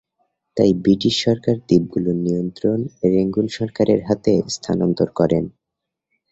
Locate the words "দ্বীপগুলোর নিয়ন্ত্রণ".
1.67-2.79